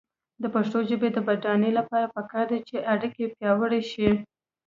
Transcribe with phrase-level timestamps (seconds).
[0.41, 4.09] د پښتو ژبې د بډاینې لپاره پکار ده چې اړیکې پیاوړې شي.